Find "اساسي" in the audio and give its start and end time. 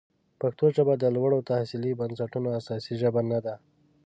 2.59-2.93